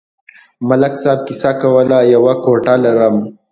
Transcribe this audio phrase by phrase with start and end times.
[0.67, 3.15] ملک صاحب کیسه کوله: یوه کوټه لرم.